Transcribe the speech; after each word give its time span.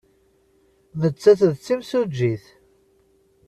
Nettat 1.01 1.41
d 1.51 1.53
timsujjit? 1.65 2.45